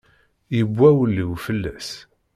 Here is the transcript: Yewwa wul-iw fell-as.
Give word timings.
Yewwa 0.55 0.89
wul-iw 0.95 1.31
fell-as. 1.45 1.89